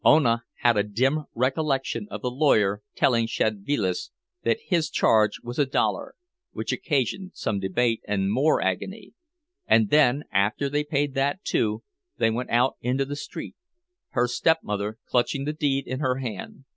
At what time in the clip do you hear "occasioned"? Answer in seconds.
6.71-7.33